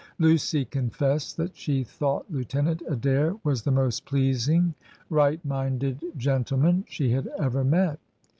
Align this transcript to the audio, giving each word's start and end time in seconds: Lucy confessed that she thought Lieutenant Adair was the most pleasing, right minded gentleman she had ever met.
Lucy 0.17 0.65
confessed 0.65 1.37
that 1.37 1.55
she 1.55 1.83
thought 1.83 2.25
Lieutenant 2.27 2.81
Adair 2.89 3.35
was 3.43 3.61
the 3.61 3.69
most 3.69 4.03
pleasing, 4.03 4.73
right 5.11 5.45
minded 5.45 6.03
gentleman 6.17 6.83
she 6.87 7.11
had 7.11 7.27
ever 7.37 7.63
met. 7.63 7.99